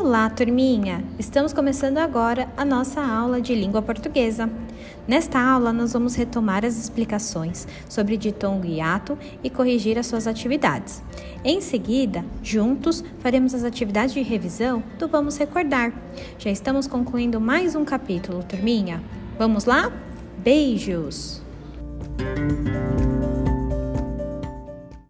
[0.00, 1.02] Olá, turminha!
[1.18, 4.48] Estamos começando agora a nossa aula de língua portuguesa.
[5.08, 10.28] Nesta aula, nós vamos retomar as explicações sobre ditongo e ato e corrigir as suas
[10.28, 11.02] atividades.
[11.44, 15.92] Em seguida, juntos, faremos as atividades de revisão do Vamos Recordar.
[16.38, 19.02] Já estamos concluindo mais um capítulo, turminha.
[19.36, 19.92] Vamos lá?
[20.38, 21.42] Beijos!